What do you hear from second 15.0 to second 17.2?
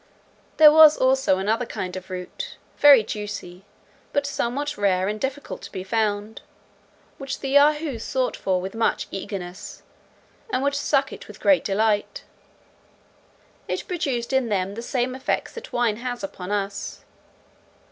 effects that wine has upon us.